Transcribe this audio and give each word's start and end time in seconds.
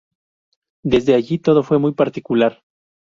Desde 0.83 1.13
allí 1.13 1.37
todo 1.37 1.61
fue 1.61 1.77
muy 1.77 1.93
particular. 1.93 2.63